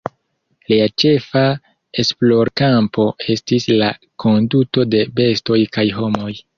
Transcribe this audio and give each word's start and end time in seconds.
Lia 0.71 0.87
ĉefa 1.03 1.43
esplorkampo 2.05 3.07
estis 3.37 3.71
la 3.85 3.93
konduto 4.27 4.91
de 4.97 5.07
bestoj 5.23 5.65
kaj 5.79 5.91
homoj. 6.03 6.37